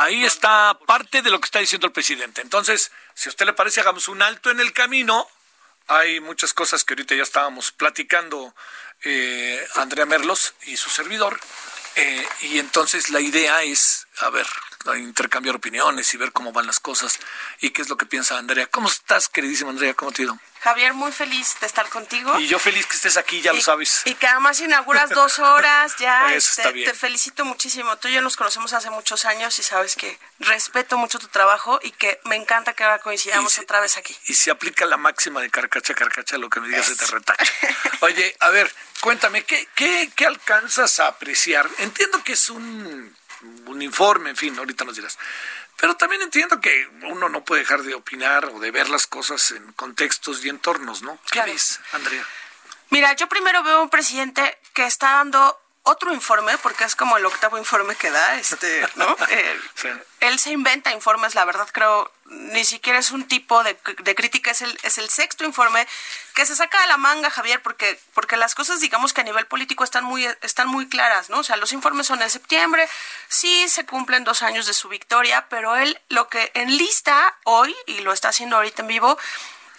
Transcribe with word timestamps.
Ahí 0.00 0.24
está 0.24 0.78
parte 0.86 1.20
de 1.20 1.28
lo 1.28 1.38
que 1.38 1.44
está 1.44 1.58
diciendo 1.58 1.86
el 1.86 1.92
presidente. 1.92 2.40
Entonces, 2.40 2.90
si 3.12 3.28
a 3.28 3.30
usted 3.30 3.44
le 3.44 3.52
parece, 3.52 3.82
hagamos 3.82 4.08
un 4.08 4.22
alto 4.22 4.50
en 4.50 4.58
el 4.58 4.72
camino. 4.72 5.28
Hay 5.88 6.20
muchas 6.20 6.54
cosas 6.54 6.84
que 6.84 6.94
ahorita 6.94 7.14
ya 7.14 7.22
estábamos 7.22 7.70
platicando 7.70 8.54
eh, 9.04 9.62
Andrea 9.74 10.06
Merlos 10.06 10.54
y 10.64 10.78
su 10.78 10.88
servidor. 10.88 11.38
Eh, 11.96 12.26
y 12.40 12.58
entonces 12.58 13.10
la 13.10 13.20
idea 13.20 13.62
es, 13.62 14.06
a 14.20 14.30
ver, 14.30 14.46
intercambiar 14.96 15.56
opiniones 15.56 16.12
y 16.14 16.16
ver 16.16 16.32
cómo 16.32 16.52
van 16.52 16.66
las 16.66 16.80
cosas 16.80 17.18
y 17.60 17.70
qué 17.70 17.82
es 17.82 17.88
lo 17.88 17.96
que 17.96 18.06
piensa 18.06 18.38
Andrea. 18.38 18.66
¿Cómo 18.66 18.88
estás, 18.88 19.28
queridísima 19.28 19.70
Andrea? 19.70 19.94
¿Cómo 19.94 20.12
te 20.12 20.22
ha 20.22 20.24
ido? 20.24 20.38
Javier, 20.60 20.92
muy 20.92 21.10
feliz 21.10 21.56
de 21.60 21.66
estar 21.66 21.88
contigo. 21.88 22.38
Y 22.38 22.46
yo 22.46 22.58
feliz 22.58 22.86
que 22.86 22.94
estés 22.94 23.16
aquí, 23.16 23.40
ya 23.40 23.52
y, 23.52 23.56
lo 23.56 23.62
sabes. 23.62 24.02
Y 24.04 24.14
que 24.14 24.26
además 24.26 24.60
inauguras 24.60 25.08
dos 25.08 25.38
horas, 25.38 25.96
ya. 25.98 26.26
Eso 26.34 26.50
este, 26.50 26.62
está 26.62 26.72
bien. 26.72 26.90
Te 26.90 26.94
felicito 26.94 27.46
muchísimo. 27.46 27.96
Tú 27.96 28.08
y 28.08 28.12
yo 28.12 28.20
nos 28.20 28.36
conocemos 28.36 28.74
hace 28.74 28.90
muchos 28.90 29.24
años 29.24 29.58
y 29.58 29.62
sabes 29.62 29.96
que 29.96 30.18
respeto 30.38 30.98
mucho 30.98 31.18
tu 31.18 31.28
trabajo 31.28 31.80
y 31.82 31.92
que 31.92 32.20
me 32.24 32.36
encanta 32.36 32.74
que 32.74 32.84
ahora 32.84 32.98
coincidamos 32.98 33.54
si, 33.54 33.62
otra 33.62 33.80
vez 33.80 33.96
aquí. 33.96 34.14
Y 34.26 34.34
si 34.34 34.50
aplica 34.50 34.84
la 34.84 34.98
máxima 34.98 35.40
de 35.40 35.48
carcacha, 35.48 35.94
carcacha, 35.94 36.36
lo 36.36 36.50
que 36.50 36.60
me 36.60 36.68
digas 36.68 36.86
se 36.86 36.96
te 36.96 37.06
retacha. 37.06 37.52
Oye, 38.00 38.36
a 38.40 38.50
ver, 38.50 38.70
cuéntame, 39.00 39.44
¿qué, 39.44 39.66
qué, 39.74 40.10
qué 40.14 40.26
alcanzas 40.26 41.00
a 41.00 41.06
apreciar? 41.06 41.70
Entiendo 41.78 42.22
que 42.22 42.32
es 42.32 42.50
un, 42.50 43.16
un 43.66 43.82
informe, 43.82 44.30
en 44.30 44.36
fin, 44.36 44.58
ahorita 44.58 44.84
nos 44.84 44.96
dirás. 44.96 45.18
Pero 45.76 45.96
también 45.96 46.20
entiendo 46.22 46.60
que 46.60 46.88
uno 47.04 47.28
no 47.28 47.44
puede 47.44 47.62
dejar 47.62 47.82
de 47.82 47.94
opinar 47.94 48.44
o 48.46 48.58
de 48.60 48.70
ver 48.70 48.88
las 48.90 49.06
cosas 49.06 49.50
en 49.52 49.72
contextos 49.72 50.44
y 50.44 50.48
entornos, 50.50 51.02
¿no? 51.02 51.16
¿Qué 51.24 51.30
Claro. 51.32 51.52
ves, 51.52 51.80
Andrea? 51.92 52.24
Mira, 52.90 53.12
yo 53.14 53.28
primero 53.28 53.62
veo 53.62 53.82
un 53.82 53.88
presidente 53.88 54.58
que 54.74 54.84
está 54.84 55.12
dando 55.12 55.58
otro 55.82 56.12
informe, 56.12 56.58
porque 56.58 56.84
es 56.84 56.94
como 56.94 57.16
el 57.16 57.24
octavo 57.24 57.56
informe 57.56 57.94
que 57.96 58.10
da, 58.10 58.34
este, 58.36 58.86
¿no? 58.96 59.16
Eh, 59.30 59.60
Sí. 59.74 59.88
Él 60.20 60.38
se 60.38 60.50
inventa 60.50 60.92
informes, 60.92 61.34
la 61.34 61.46
verdad 61.46 61.66
creo, 61.72 62.12
ni 62.30 62.64
siquiera 62.64 62.98
es 62.98 63.10
un 63.10 63.26
tipo 63.26 63.62
de, 63.64 63.76
de 64.02 64.14
crítica, 64.14 64.52
es 64.52 64.62
el, 64.62 64.78
es 64.84 64.98
el 64.98 65.08
sexto 65.08 65.44
informe 65.44 65.86
que 66.34 66.46
se 66.46 66.54
saca 66.54 66.80
de 66.80 66.86
la 66.86 66.96
manga, 66.96 67.28
Javier, 67.28 67.60
porque, 67.60 67.98
porque 68.14 68.36
las 68.36 68.54
cosas, 68.54 68.80
digamos 68.80 69.12
que 69.12 69.20
a 69.20 69.24
nivel 69.24 69.46
político 69.46 69.82
están 69.82 70.04
muy, 70.04 70.26
están 70.42 70.68
muy 70.68 70.88
claras, 70.88 71.28
¿no? 71.28 71.38
O 71.38 71.42
sea, 71.42 71.56
los 71.56 71.72
informes 71.72 72.06
son 72.06 72.22
en 72.22 72.30
septiembre, 72.30 72.88
sí 73.28 73.68
se 73.68 73.84
cumplen 73.84 74.24
dos 74.24 74.42
años 74.42 74.66
de 74.66 74.74
su 74.74 74.88
victoria, 74.88 75.46
pero 75.48 75.76
él 75.76 76.00
lo 76.08 76.28
que 76.28 76.52
enlista 76.54 77.36
hoy, 77.44 77.74
y 77.86 78.00
lo 78.00 78.12
está 78.12 78.28
haciendo 78.28 78.56
ahorita 78.56 78.82
en 78.82 78.88
vivo, 78.88 79.18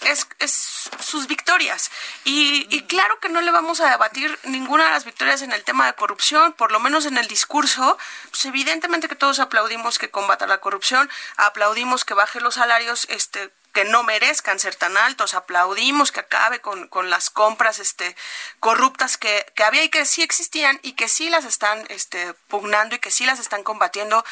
es, 0.06 0.28
es 0.40 0.90
sus 1.00 1.28
victorias. 1.28 1.92
Y, 2.24 2.68
y 2.70 2.84
claro 2.84 3.20
que 3.20 3.30
no 3.30 3.42
le 3.42 3.52
vamos 3.52 3.82
a 3.82 3.90
debatir 3.90 4.38
ninguna 4.44 4.86
de 4.86 4.92
las 4.92 5.06
victorias 5.06 5.42
en 5.42 5.52
el 5.52 5.64
tema 5.64 5.86
de 5.86 5.94
corrupción, 5.94 6.54
por 6.54 6.72
lo 6.72 6.80
menos 6.80 7.06
en 7.06 7.18
el 7.18 7.28
discurso. 7.28 7.98
Pues 8.30 8.46
evidentemente 8.46 9.08
que 9.08 9.16
todos 9.16 9.40
aplaudimos 9.40 10.00
que 10.00 10.10
combata 10.10 10.48
la 10.48 10.60
corrupción, 10.60 11.10
aplaudimos 11.38 12.06
que 12.06 12.14
baje 12.14 12.42
los 12.42 12.56
salarios, 12.56 13.06
este 13.10 13.52
que 13.74 13.86
no 13.86 14.04
merezcan 14.04 14.60
ser 14.60 14.76
tan 14.76 14.98
altos, 14.98 15.34
aplaudimos 15.34 16.12
que 16.12 16.20
acabe 16.20 16.60
con, 16.60 16.88
con 16.88 17.10
las 17.10 17.30
compras 17.30 17.80
este, 17.80 18.16
corruptas 18.60 19.18
que, 19.18 19.46
que 19.56 19.64
había 19.64 19.84
y 19.84 19.90
que 19.90 20.06
sí 20.06 20.22
existían 20.24 20.78
y 20.84 20.94
que 20.94 21.08
sí 21.08 21.30
las 21.30 21.46
están 21.46 21.86
este, 21.88 22.34
pugnando 22.50 22.96
y 22.96 23.00
que 23.00 23.12
sí 23.12 23.26
las 23.26 23.40
están 23.40 23.64
combatiendo, 23.64 24.26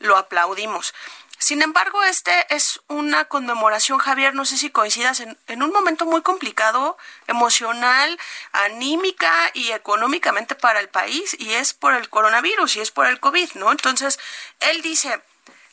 lo 0.00 0.16
aplaudimos. 0.16 0.92
Sin 1.40 1.62
embargo, 1.62 2.04
este 2.04 2.30
es 2.50 2.80
una 2.86 3.24
conmemoración, 3.24 3.98
Javier, 3.98 4.34
no 4.34 4.44
sé 4.44 4.58
si 4.58 4.68
coincidas, 4.68 5.20
en, 5.20 5.38
en, 5.46 5.62
un 5.62 5.72
momento 5.72 6.04
muy 6.04 6.20
complicado, 6.20 6.98
emocional, 7.28 8.18
anímica 8.52 9.32
y 9.54 9.72
económicamente 9.72 10.54
para 10.54 10.80
el 10.80 10.90
país, 10.90 11.34
y 11.38 11.54
es 11.54 11.72
por 11.72 11.94
el 11.94 12.10
coronavirus 12.10 12.76
y 12.76 12.80
es 12.80 12.90
por 12.90 13.06
el 13.06 13.20
COVID, 13.20 13.52
¿no? 13.54 13.72
Entonces, 13.72 14.20
él 14.60 14.82
dice, 14.82 15.18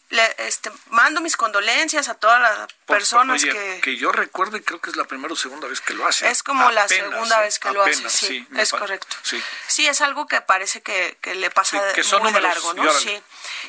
le, 0.09 0.35
este, 0.38 0.72
mando 0.89 1.19
mis 1.19 1.35
condolencias 1.35 2.07
a 2.07 2.13
todas 2.13 2.39
las 2.39 2.73
personas 2.85 3.44
Oye, 3.44 3.51
que... 3.51 3.81
Que 3.81 3.97
yo 3.97 4.11
recuerdo 4.13 4.56
y 4.56 4.61
creo 4.61 4.79
que 4.79 4.89
es 4.89 4.95
la 4.95 5.03
primera 5.03 5.33
o 5.33 5.35
segunda 5.35 5.67
vez 5.67 5.81
que 5.81 5.94
lo 5.94 6.07
hace. 6.07 6.29
Es 6.29 6.44
como 6.44 6.72
la 6.72 6.88
segunda 6.88 7.41
vez 7.41 7.59
que 7.59 7.72
lo 7.72 7.83
hace, 7.83 8.09
sí, 8.09 8.47
es 8.56 8.72
correcto. 8.72 9.17
Sí. 9.23 9.44
Sí, 9.67 9.85
es 9.85 10.00
algo 10.00 10.25
que 10.27 10.39
parece 10.39 10.81
que, 10.81 11.17
que 11.19 11.35
le 11.35 11.50
pasa 11.50 11.77
Sí, 11.89 11.95
que 11.95 12.03
son 12.03 12.23
muy 12.23 12.31
de 12.31 12.39
números, 12.39 12.63
largo, 12.63 12.73
¿no? 12.73 12.91
Sí. 12.94 13.22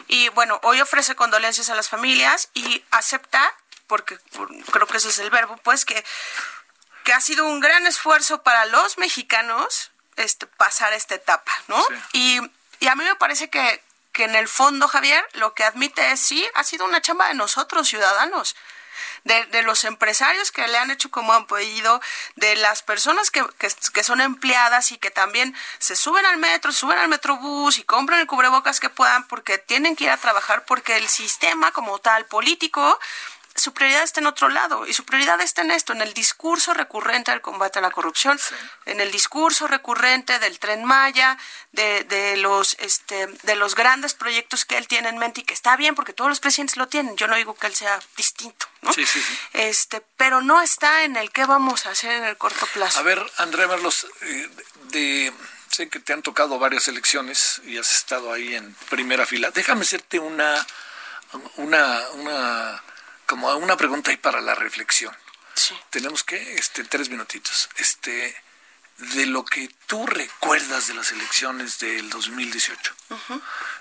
Y 0.06 0.28
bueno, 0.30 0.60
hoy 0.62 0.80
ofrece 0.80 1.14
condolencias 1.16 1.68
a 1.70 1.74
las 1.74 1.88
familias 1.88 2.48
y 2.54 2.84
acepta, 2.90 3.54
porque 3.86 4.16
por- 4.32 4.48
creo 4.66 4.86
que 4.86 4.96
ese 4.98 5.08
es 5.08 5.18
el 5.18 5.30
verbo, 5.30 5.56
pues 5.64 5.84
que, 5.84 6.04
que 7.04 7.12
ha 7.12 7.20
sido 7.20 7.46
un 7.46 7.60
gran 7.60 7.86
esfuerzo 7.86 8.42
para 8.42 8.66
los 8.66 8.98
mexicanos 8.98 9.90
este, 10.16 10.46
pasar 10.46 10.92
esta 10.92 11.14
etapa, 11.14 11.52
¿no? 11.68 11.82
Sí. 11.82 11.94
Y, 12.12 12.84
y 12.84 12.88
a 12.88 12.94
mí 12.94 13.04
me 13.04 13.14
parece 13.16 13.50
que, 13.50 13.82
que 14.12 14.24
en 14.24 14.34
el 14.34 14.48
fondo, 14.48 14.88
Javier, 14.88 15.26
lo 15.34 15.54
que 15.54 15.64
admite 15.64 16.10
es, 16.12 16.20
sí, 16.20 16.46
ha 16.54 16.64
sido 16.64 16.84
una 16.84 17.00
chamba 17.00 17.28
de 17.28 17.34
nosotros, 17.34 17.88
ciudadanos. 17.88 18.56
De, 19.24 19.44
de 19.46 19.62
los 19.62 19.84
empresarios 19.84 20.52
que 20.52 20.66
le 20.66 20.78
han 20.78 20.90
hecho 20.90 21.10
como 21.10 21.32
han 21.32 21.46
podido, 21.46 22.00
de 22.36 22.56
las 22.56 22.82
personas 22.82 23.30
que, 23.30 23.44
que, 23.58 23.68
que 23.92 24.04
son 24.04 24.20
empleadas 24.20 24.92
y 24.92 24.98
que 24.98 25.10
también 25.10 25.54
se 25.78 25.96
suben 25.96 26.24
al 26.26 26.38
metro, 26.38 26.72
suben 26.72 26.98
al 26.98 27.08
metrobús 27.08 27.78
y 27.78 27.84
compran 27.84 28.20
el 28.20 28.26
cubrebocas 28.26 28.80
que 28.80 28.90
puedan 28.90 29.26
porque 29.28 29.58
tienen 29.58 29.96
que 29.96 30.04
ir 30.04 30.10
a 30.10 30.16
trabajar, 30.16 30.64
porque 30.64 30.96
el 30.96 31.08
sistema 31.08 31.72
como 31.72 31.98
tal 31.98 32.26
político 32.26 32.98
su 33.58 33.72
prioridad 33.72 34.02
está 34.02 34.20
en 34.20 34.26
otro 34.26 34.48
lado 34.48 34.86
y 34.86 34.92
su 34.92 35.04
prioridad 35.04 35.40
está 35.40 35.62
en 35.62 35.70
esto, 35.70 35.92
en 35.92 36.00
el 36.00 36.14
discurso 36.14 36.74
recurrente 36.74 37.30
del 37.30 37.40
combate 37.40 37.78
a 37.78 37.82
la 37.82 37.90
corrupción, 37.90 38.38
en 38.86 39.00
el 39.00 39.10
discurso 39.10 39.66
recurrente 39.66 40.38
del 40.38 40.58
tren 40.58 40.84
Maya, 40.84 41.36
de, 41.72 42.04
de 42.04 42.36
los 42.36 42.76
este, 42.80 43.26
de 43.26 43.56
los 43.56 43.74
grandes 43.74 44.14
proyectos 44.14 44.64
que 44.64 44.78
él 44.78 44.88
tiene 44.88 45.08
en 45.08 45.18
mente 45.18 45.40
y 45.40 45.44
que 45.44 45.54
está 45.54 45.76
bien 45.76 45.94
porque 45.94 46.12
todos 46.12 46.30
los 46.30 46.40
presidentes 46.40 46.76
lo 46.76 46.88
tienen. 46.88 47.16
Yo 47.16 47.26
no 47.26 47.36
digo 47.36 47.54
que 47.54 47.66
él 47.66 47.74
sea 47.74 47.98
distinto, 48.16 48.66
¿no? 48.82 48.92
Sí, 48.92 49.04
sí, 49.04 49.20
sí. 49.20 49.38
Este, 49.52 50.02
pero 50.16 50.40
no 50.40 50.60
está 50.62 51.04
en 51.04 51.16
el 51.16 51.30
qué 51.30 51.44
vamos 51.46 51.86
a 51.86 51.90
hacer 51.90 52.12
en 52.12 52.24
el 52.24 52.36
corto 52.36 52.66
plazo. 52.72 52.98
A 52.98 53.02
ver, 53.02 53.24
Andrea 53.38 53.66
Merlos, 53.66 54.06
eh, 54.22 54.50
de, 54.90 55.32
sé 55.70 55.88
que 55.88 56.00
te 56.00 56.12
han 56.12 56.22
tocado 56.22 56.58
varias 56.58 56.88
elecciones 56.88 57.60
y 57.64 57.78
has 57.78 57.94
estado 57.94 58.32
ahí 58.32 58.54
en 58.54 58.74
primera 58.90 59.26
fila. 59.26 59.50
Déjame 59.50 59.82
hacerte 59.82 60.18
una, 60.18 60.66
una, 61.56 62.00
una, 62.14 62.82
como 63.28 63.54
una 63.56 63.76
pregunta 63.76 64.10
ahí 64.10 64.16
para 64.16 64.40
la 64.40 64.54
reflexión. 64.54 65.14
Sí. 65.54 65.78
Tenemos 65.90 66.24
que, 66.24 66.54
este, 66.54 66.82
tres 66.84 67.10
minutitos. 67.10 67.68
Este, 67.76 68.34
de 68.96 69.26
lo 69.26 69.44
que 69.44 69.68
tú 69.86 70.06
recuerdas 70.06 70.88
de 70.88 70.94
las 70.94 71.12
elecciones 71.12 71.78
del 71.78 72.08
2018, 72.08 72.94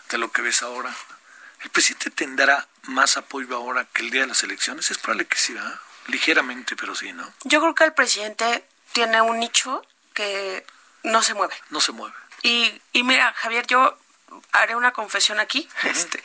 de 0.09 0.18
lo 0.18 0.31
que 0.31 0.41
ves 0.41 0.62
ahora, 0.63 0.94
¿el 1.62 1.69
presidente 1.69 2.12
tendrá 2.12 2.68
más 2.84 3.16
apoyo 3.16 3.56
ahora 3.56 3.88
que 3.94 4.03
el 4.03 4.12
día 4.12 4.22
de 4.22 4.28
las 4.28 4.44
elecciones? 4.44 4.91
Es 4.91 4.97
probable 4.97 5.25
que 5.25 5.38
sí, 5.38 5.53
¿verdad? 5.53 5.80
Ligeramente, 6.07 6.75
pero 6.75 6.94
sí, 6.94 7.13
¿no? 7.13 7.34
Yo 7.46 7.62
creo 7.62 7.74
que 7.74 7.86
el 7.86 7.94
presidente 7.94 8.68
tiene 8.91 9.22
un 9.22 9.40
nicho 9.40 9.81
que 10.13 10.66
no 11.03 11.24
se 11.24 11.34
mueve. 11.34 11.56
No 11.69 11.80
se 11.80 11.94
mueve. 11.94 12.16
Y, 12.44 12.81
y 12.91 13.03
mira, 13.03 13.34
Javier, 13.34 13.66
yo 13.66 13.97
haré 14.52 14.75
una 14.75 14.91
confesión 14.91 15.40
aquí. 15.40 15.69
Este, 15.83 16.21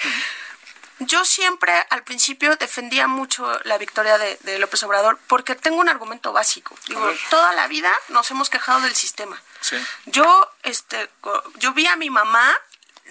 yo 1.07 1.25
siempre 1.25 1.73
al 1.91 2.03
principio 2.03 2.57
defendía 2.57 3.07
mucho 3.07 3.59
la 3.65 3.79
victoria 3.79 4.19
de, 4.19 4.37
de 4.43 4.59
López 4.59 4.83
Obrador 4.83 5.19
porque 5.27 5.55
tengo 5.55 5.79
un 5.79 5.89
argumento 5.89 6.33
básico. 6.33 6.77
Digo, 6.87 7.09
toda 7.31 7.53
la 7.53 7.67
vida 7.67 7.93
nos 8.09 8.31
hemos 8.31 8.51
quejado 8.51 8.81
del 8.81 8.95
sistema. 8.95 9.41
Sí. 9.61 9.77
Yo, 10.07 10.51
este, 10.63 11.09
yo 11.57 11.73
vi 11.73 11.87
a 11.87 11.97
mi 11.97 12.11
mamá 12.11 12.57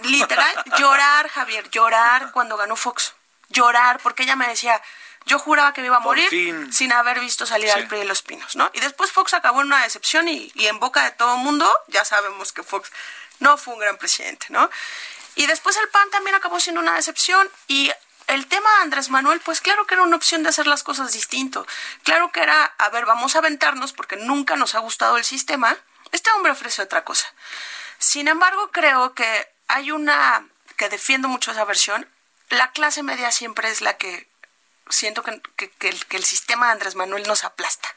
literal 0.03 0.53
llorar, 0.77 1.29
Javier, 1.29 1.69
llorar 1.69 2.31
cuando 2.31 2.57
ganó 2.57 2.75
Fox. 2.75 3.13
Llorar, 3.49 3.99
porque 4.01 4.23
ella 4.23 4.35
me 4.35 4.47
decía, 4.47 4.81
yo 5.25 5.37
juraba 5.37 5.73
que 5.73 5.81
me 5.81 5.87
iba 5.87 5.97
a 5.97 6.01
morir 6.01 6.29
sin 6.71 6.91
haber 6.93 7.19
visto 7.19 7.45
salir 7.45 7.69
Sí. 7.69 7.77
al 7.79 7.87
PRI 7.87 7.99
de 7.99 8.05
los 8.05 8.21
pinos, 8.21 8.55
¿no? 8.55 8.69
Y 8.73 8.79
después 8.79 9.11
Fox 9.11 9.33
acabó 9.33 9.61
en 9.61 9.67
una 9.67 9.83
decepción 9.83 10.27
y, 10.27 10.51
y 10.55 10.67
en 10.67 10.79
boca 10.79 11.03
de 11.03 11.11
todo 11.11 11.35
el 11.35 11.41
mundo 11.41 11.69
ya 11.87 12.05
sabemos 12.05 12.53
que 12.53 12.63
Fox 12.63 12.91
no 13.39 13.57
fue 13.57 13.73
un 13.73 13.79
gran 13.81 13.97
presidente, 13.97 14.47
¿no? 14.49 14.69
Y 15.35 15.45
después 15.47 15.77
el 15.77 15.89
PAN 15.89 16.09
también 16.09 16.35
acabó 16.35 16.59
siendo 16.59 16.81
una 16.81 16.95
decepción 16.95 17.49
y 17.67 17.91
el 18.27 18.47
tema 18.47 18.69
de 18.77 18.83
Andrés 18.83 19.09
Manuel, 19.09 19.41
pues 19.41 19.61
claro 19.61 19.85
que 19.85 19.95
era 19.95 20.03
una 20.03 20.15
opción 20.15 20.43
de 20.43 20.49
hacer 20.49 20.67
las 20.67 20.83
cosas 20.83 21.11
distinto. 21.13 21.67
Claro 22.03 22.31
que 22.31 22.41
era, 22.41 22.63
a 22.77 22.89
ver, 22.89 23.05
vamos 23.05 23.35
a 23.35 23.39
aventarnos 23.39 23.93
porque 23.93 24.15
nunca 24.15 24.55
nos 24.55 24.75
ha 24.75 24.79
gustado 24.79 25.17
el 25.17 25.25
sistema. 25.25 25.77
Este 26.11 26.31
hombre 26.31 26.51
ofrece 26.51 26.81
otra 26.81 27.03
cosa. 27.03 27.33
Sin 27.97 28.27
embargo, 28.27 28.71
creo 28.71 29.13
que 29.13 29.47
hay 29.67 29.91
una 29.91 30.47
que 30.77 30.89
defiendo 30.89 31.27
mucho 31.27 31.51
esa 31.51 31.65
versión. 31.65 32.07
La 32.49 32.71
clase 32.71 33.03
media 33.03 33.31
siempre 33.31 33.69
es 33.69 33.81
la 33.81 33.97
que 33.97 34.27
siento 34.89 35.23
que, 35.23 35.41
que, 35.55 35.89
el, 35.89 36.23
sistema 36.23 36.67
de 36.67 36.71
Andrés 36.73 36.95
Manuel 36.95 37.27
nos 37.27 37.43
aplasta. 37.43 37.87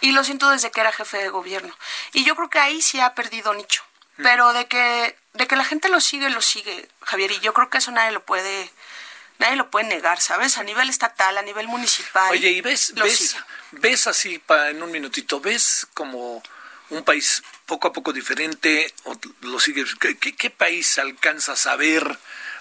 Y 0.00 0.12
lo 0.12 0.24
siento 0.24 0.50
desde 0.50 0.70
que 0.70 0.80
era 0.80 0.92
jefe 0.92 1.18
de 1.18 1.28
gobierno. 1.28 1.74
Y 2.12 2.24
yo 2.24 2.36
creo 2.36 2.50
que 2.50 2.58
ahí 2.58 2.82
sí 2.82 3.00
ha 3.00 3.14
perdido 3.14 3.54
nicho. 3.54 3.84
Pero 4.16 4.52
de 4.52 4.66
que, 4.66 5.16
de 5.34 5.46
que 5.46 5.56
la 5.56 5.64
gente 5.64 5.88
lo 5.88 6.00
sigue, 6.00 6.30
lo 6.30 6.42
sigue, 6.42 6.88
Javier. 7.02 7.30
Y 7.30 7.40
yo 7.40 7.52
creo 7.52 7.70
que 7.70 7.78
eso 7.78 7.90
nadie 7.90 8.12
lo 8.12 8.22
puede, 8.24 8.70
nadie 9.38 9.56
lo 9.56 9.70
puede 9.70 9.86
negar, 9.86 10.20
¿sabes? 10.20 10.58
A 10.58 10.62
nivel 10.62 10.88
estatal, 10.90 11.36
a 11.38 11.42
nivel 11.42 11.68
municipal. 11.68 12.30
Oye, 12.30 12.50
y 12.50 12.60
ves, 12.60 12.94
ves, 12.94 13.36
ves 13.72 14.06
así, 14.06 14.38
pa, 14.38 14.70
en 14.70 14.82
un 14.82 14.90
minutito, 14.90 15.40
ves 15.40 15.86
como 15.94 16.42
un 16.90 17.04
país 17.04 17.42
poco 17.66 17.88
a 17.88 17.92
poco 17.92 18.12
diferente, 18.12 18.92
o 19.04 19.18
lo 19.40 19.58
sigue, 19.58 19.84
¿qué, 19.98 20.36
qué 20.36 20.50
país 20.50 20.98
alcanzas 20.98 21.66
a 21.66 21.76
ver 21.76 22.18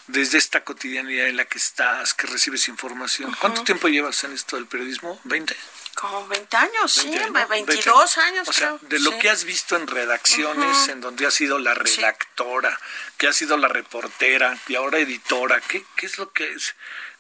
desde 0.08 0.38
esta 0.38 0.64
cotidianidad 0.64 1.28
en 1.28 1.38
la 1.38 1.46
que 1.46 1.58
estás, 1.58 2.14
que 2.14 2.28
recibes 2.28 2.68
información? 2.70 3.36
¿Cuánto 3.40 3.64
tiempo 3.64 3.90
llevas 3.90 4.24
en 4.24 4.34
esto 4.34 4.56
del 4.56 4.68
periodismo? 4.68 5.20
¿20? 5.26 5.56
Como 6.02 6.28
20 6.28 6.58
años, 6.58 6.92
sí, 6.92 7.16
22 7.48 8.18
años. 8.18 8.48
O 8.50 8.54
sea, 8.54 8.76
de 8.82 9.00
lo 9.02 9.20
que 9.20 9.30
has 9.30 9.44
visto 9.44 9.76
en 9.76 9.86
redacciones, 9.86 10.88
en 10.88 11.00
donde 11.00 11.28
has 11.28 11.34
sido 11.36 11.60
la 11.60 11.76
redactora, 11.76 12.76
que 13.18 13.28
has 13.28 13.36
sido 13.36 13.56
la 13.56 13.68
reportera 13.68 14.58
y 14.68 14.74
ahora 14.74 14.98
editora, 14.98 15.62
¿qué, 15.62 15.86
qué 15.96 16.08
es 16.08 16.18
lo 16.18 16.34
que 16.34 16.54
es? 16.54 16.74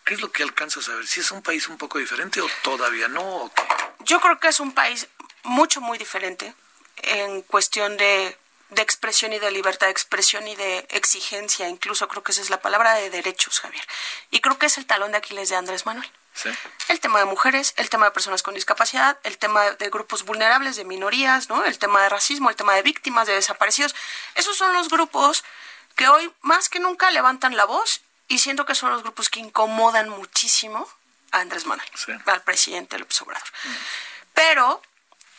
¿Qué 0.04 0.16
es 0.16 0.22
lo 0.22 0.32
que 0.32 0.42
alcanzas 0.42 0.90
a 0.90 0.96
ver? 0.96 1.06
¿Si 1.06 1.20
es 1.20 1.30
un 1.30 1.44
país 1.44 1.68
un 1.68 1.78
poco 1.78 2.00
diferente 2.00 2.42
o 2.42 2.50
todavía 2.64 3.08
no? 3.08 3.52
Yo 4.00 4.20
creo 4.20 4.40
que 4.40 4.48
es 4.48 4.60
un 4.60 4.72
país 4.72 5.08
mucho, 5.44 5.80
muy 5.80 6.00
diferente 6.00 6.56
en 7.04 7.44
cuestión 7.44 7.98
de, 7.98 8.36
de, 8.70 8.82
expresión 8.82 9.32
y 9.32 9.38
de 9.38 9.52
libertad 9.52 9.86
de 9.86 9.92
expresión 9.92 10.48
y 10.48 10.56
de 10.56 10.88
exigencia, 10.90 11.70
incluso 11.70 12.08
creo 12.08 12.24
que 12.24 12.32
esa 12.32 12.42
es 12.42 12.50
la 12.50 12.62
palabra 12.62 12.96
de 12.96 13.12
derechos, 13.12 13.60
Javier. 13.60 13.88
Y 14.32 14.40
creo 14.40 14.58
que 14.58 14.66
es 14.66 14.80
el 14.80 14.88
talón 14.88 15.12
de 15.12 15.20
Aquiles 15.20 15.50
de 15.50 15.56
Andrés 15.56 15.86
Manuel. 15.86 16.10
El 16.88 17.00
tema 17.00 17.20
de 17.20 17.26
mujeres, 17.26 17.74
el 17.78 17.90
tema 17.90 18.06
de 18.06 18.12
personas 18.12 18.44
con 18.44 18.54
discapacidad, 18.54 19.18
el 19.24 19.38
tema 19.38 19.72
de 19.72 19.90
grupos 19.90 20.24
vulnerables, 20.24 20.76
de 20.76 20.86
minorías, 20.86 21.50
¿no? 21.50 21.64
El 21.66 21.78
tema 21.78 22.02
de 22.04 22.10
racismo, 22.10 22.50
el 22.50 22.56
tema 22.56 22.74
de 22.76 22.82
víctimas, 22.82 23.28
de 23.28 23.34
desaparecidos. 23.34 23.96
Esos 24.36 24.58
son 24.58 24.74
los 24.74 24.90
grupos 24.90 25.44
que 25.96 26.08
hoy 26.08 26.32
más 26.42 26.70
que 26.70 26.80
nunca 26.80 27.12
levantan 27.12 27.56
la 27.56 27.66
voz 27.66 28.02
y 28.28 28.40
siento 28.40 28.66
que 28.66 28.76
son 28.76 28.92
los 28.92 29.04
grupos 29.04 29.30
que 29.30 29.40
incomodan 29.40 30.10
muchísimo 30.10 30.88
a 31.32 31.40
Andrés 31.40 31.66
Manuel, 31.66 31.90
al 32.26 32.42
presidente 32.42 32.98
López 32.98 33.22
Obrador. 33.22 33.48
Mm. 33.64 33.70
Pero 34.34 34.82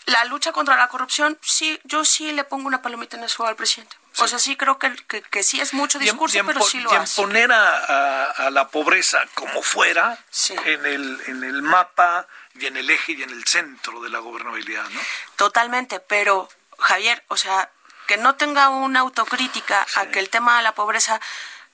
la 0.07 0.25
lucha 0.25 0.53
contra 0.53 0.77
la 0.77 0.89
corrupción, 0.89 1.39
sí, 1.43 1.81
yo 1.85 2.05
sí 2.05 2.33
le 2.33 2.45
pongo 2.45 2.67
una 2.67 2.83
palomita 2.83 3.17
en 3.17 3.23
el 3.23 3.29
suelo 3.29 3.51
al 3.51 3.57
presidente. 3.57 3.97
O 4.19 4.29
sea, 4.29 4.39
sí 4.39 4.57
creo 4.57 4.79
que, 4.79 4.95
que, 5.31 5.43
sí 5.43 5.61
es 5.61 5.73
mucho 5.75 5.99
discurso, 5.99 6.39
pero 6.47 6.63
sí 6.63 6.81
lo 6.81 6.93
y 6.93 6.97
hace. 6.97 7.21
poner 7.21 7.51
a, 7.53 8.51
la 8.51 8.69
pobreza 8.69 9.25
como 9.35 9.63
fuera 9.63 10.19
en, 10.65 10.87
el, 10.87 11.21
en 11.27 11.45
el 11.45 11.63
mapa 11.63 12.27
y 12.55 12.67
en 12.67 12.77
el 12.77 12.91
eje 12.91 13.13
y 13.13 13.23
en 13.23 13.31
el 13.31 13.45
centro 13.45 14.01
de 14.03 14.11
la 14.11 14.19
gobernabilidad, 14.19 14.89
¿no? 14.91 15.01
Totalmente, 15.37 16.01
pero 16.01 16.49
Javier, 16.79 17.25
o 17.29 17.37
sea, 17.37 17.71
que 18.07 18.17
no 18.17 18.35
tenga 18.35 18.69
una 18.69 19.01
autocrítica 19.01 19.87
a 19.97 20.07
que 20.07 20.19
el 20.19 20.29
tema 20.29 20.59
de 20.59 20.63
la 20.63 20.73
pobreza 20.73 21.21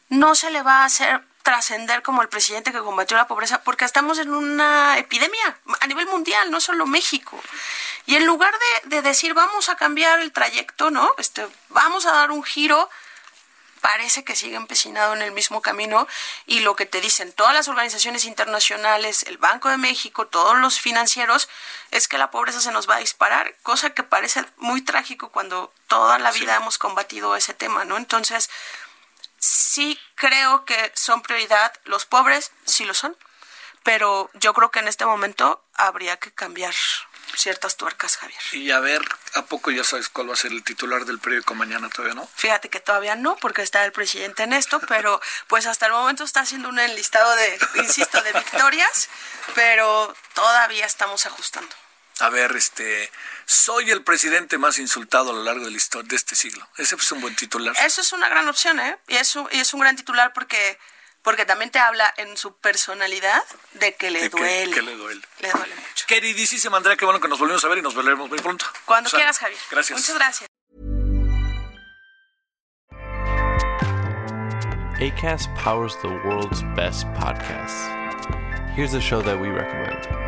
no 0.08 0.34
se 0.34 0.50
le 0.50 0.62
va 0.62 0.82
a 0.82 0.84
hacer 0.84 1.22
trascender 1.48 2.02
como 2.02 2.20
el 2.20 2.28
presidente 2.28 2.72
que 2.72 2.80
combatió 2.80 3.16
la 3.16 3.26
pobreza, 3.26 3.62
porque 3.62 3.86
estamos 3.86 4.18
en 4.18 4.34
una 4.34 4.98
epidemia 4.98 5.58
a 5.80 5.86
nivel 5.86 6.04
mundial, 6.04 6.50
no 6.50 6.60
solo 6.60 6.84
México. 6.84 7.40
Y 8.04 8.16
en 8.16 8.26
lugar 8.26 8.54
de, 8.84 9.00
decir 9.00 9.32
vamos 9.32 9.70
a 9.70 9.76
cambiar 9.76 10.20
el 10.20 10.30
trayecto, 10.30 10.90
¿no? 10.90 11.10
Este, 11.16 11.48
vamos 11.70 12.04
a 12.04 12.12
dar 12.12 12.32
un 12.32 12.42
giro, 12.42 12.90
parece 13.80 14.24
que 14.24 14.36
sigue 14.36 14.56
empecinado 14.56 15.14
en 15.14 15.22
el 15.22 15.32
mismo 15.32 15.62
camino 15.62 16.06
y 16.44 16.60
lo 16.60 16.76
que 16.76 16.84
te 16.84 17.00
dicen 17.00 17.32
todas 17.32 17.54
las 17.54 17.68
organizaciones 17.68 18.26
internacionales, 18.26 19.22
el 19.22 19.38
Banco 19.38 19.70
de 19.70 19.78
México, 19.78 20.26
todos 20.26 20.58
los 20.58 20.78
financieros, 20.78 21.48
es 21.90 22.08
que 22.08 22.18
la 22.18 22.30
pobreza 22.30 22.60
se 22.60 22.72
nos 22.72 22.86
va 22.90 22.96
a 22.96 23.00
disparar, 23.00 23.54
cosa 23.62 23.94
que 23.94 24.02
parece 24.02 24.44
muy 24.58 24.82
trágico 24.82 25.30
cuando 25.30 25.72
toda 25.86 26.18
la 26.18 26.30
vida 26.30 26.56
hemos 26.56 26.76
combatido 26.76 27.36
ese 27.36 27.54
tema, 27.54 27.86
¿no? 27.86 27.96
Entonces, 27.96 28.50
sí 29.78 29.96
creo 30.16 30.64
que 30.64 30.92
son 30.96 31.22
prioridad 31.22 31.72
los 31.84 32.04
pobres, 32.04 32.50
sí 32.64 32.84
lo 32.84 32.94
son, 32.94 33.16
pero 33.84 34.28
yo 34.34 34.52
creo 34.52 34.72
que 34.72 34.80
en 34.80 34.88
este 34.88 35.06
momento 35.06 35.64
habría 35.74 36.16
que 36.16 36.32
cambiar 36.32 36.74
ciertas 37.36 37.76
tuercas, 37.76 38.16
Javier. 38.16 38.40
Y 38.54 38.72
a 38.72 38.80
ver, 38.80 39.00
¿a 39.34 39.42
poco 39.42 39.70
ya 39.70 39.84
sabes 39.84 40.08
cuál 40.08 40.30
va 40.30 40.32
a 40.32 40.36
ser 40.36 40.50
el 40.50 40.64
titular 40.64 41.04
del 41.04 41.20
periódico 41.20 41.54
mañana? 41.54 41.88
¿Todavía 41.90 42.16
no? 42.16 42.28
Fíjate 42.34 42.70
que 42.70 42.80
todavía 42.80 43.14
no, 43.14 43.36
porque 43.36 43.62
está 43.62 43.84
el 43.84 43.92
presidente 43.92 44.42
en 44.42 44.52
esto, 44.52 44.80
pero 44.88 45.20
pues 45.46 45.64
hasta 45.66 45.86
el 45.86 45.92
momento 45.92 46.24
está 46.24 46.40
haciendo 46.40 46.70
un 46.70 46.80
enlistado 46.80 47.36
de, 47.36 47.58
insisto, 47.76 48.20
de 48.20 48.32
victorias, 48.32 49.08
pero 49.54 50.12
todavía 50.34 50.86
estamos 50.86 51.24
ajustando. 51.24 51.72
A 52.20 52.30
ver, 52.30 52.56
este, 52.56 53.10
soy 53.46 53.90
el 53.90 54.02
presidente 54.02 54.58
más 54.58 54.78
insultado 54.78 55.30
a 55.30 55.32
lo 55.34 55.44
largo 55.44 55.64
de 55.64 55.70
la 55.70 55.76
historia 55.76 56.08
de 56.08 56.16
este 56.16 56.34
siglo. 56.34 56.66
Ese 56.76 56.96
es 56.96 57.12
un 57.12 57.20
buen 57.20 57.36
titular. 57.36 57.74
Eso 57.84 58.00
es 58.00 58.12
una 58.12 58.28
gran 58.28 58.48
opción, 58.48 58.80
¿eh? 58.80 58.98
Y 59.06 59.16
es 59.16 59.36
y 59.52 59.60
es 59.60 59.72
un 59.72 59.80
gran 59.80 59.94
titular 59.94 60.32
porque 60.32 60.78
porque 61.22 61.44
también 61.44 61.70
te 61.70 61.78
habla 61.78 62.12
en 62.16 62.36
su 62.36 62.56
personalidad 62.56 63.42
de 63.74 63.94
que 63.94 64.10
le 64.10 64.28
duele. 64.28 64.74
Que, 64.74 64.82
le 64.82 64.96
duele. 64.96 65.20
Le 65.40 65.50
duele 65.50 65.74
mucho. 65.74 66.06
Queridísima 66.06 66.76
Andrea, 66.78 66.96
qué 66.96 67.04
bueno 67.04 67.20
que 67.20 67.28
nos 67.28 67.38
volvemos 67.38 67.64
a 67.64 67.68
ver 67.68 67.78
y 67.78 67.82
nos 67.82 67.94
volveremos 67.94 68.28
muy 68.28 68.38
pronto. 68.38 68.64
Cuando 68.84 69.10
quieras, 69.10 69.38
Javier. 69.38 69.60
Gracias. 69.70 69.98
Muchas 69.98 70.14
gracias. 70.16 70.48
ACAST 75.00 75.48
powers 75.54 75.96
the 76.02 76.08
world's 76.24 76.62
best 76.74 77.06
podcasts. 77.14 77.86
Here's 78.74 78.94
a 78.94 79.00
show 79.00 79.22
that 79.22 79.38
we 79.40 79.48
recommend. 79.48 80.27